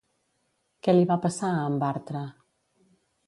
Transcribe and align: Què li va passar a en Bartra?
Què 0.87 0.95
li 0.95 1.03
va 1.11 1.17
passar 1.27 1.51
a 1.57 1.67
en 1.71 1.77
Bartra? 1.83 2.23